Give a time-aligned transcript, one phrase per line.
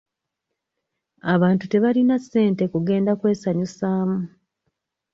[1.33, 4.19] Abantu tebalina ssente kugenda kwesanyusaamu.